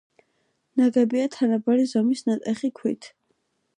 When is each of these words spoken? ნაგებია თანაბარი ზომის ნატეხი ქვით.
ნაგებია 0.81 1.27
თანაბარი 1.35 1.85
ზომის 1.91 2.25
ნატეხი 2.31 2.73
ქვით. 2.81 3.11